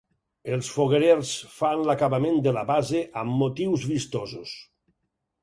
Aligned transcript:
Els 0.55 0.69
foguerers 0.77 1.33
fan 1.57 1.83
l’acabament 1.89 2.41
de 2.47 2.55
la 2.57 2.65
base 2.71 3.03
amb 3.23 3.37
motius 3.43 3.87
vistosos. 3.93 4.57